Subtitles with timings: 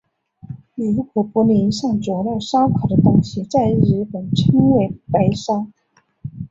[0.73, 5.67] 如果不淋上佐料烧烤的东西在日本称为白烧。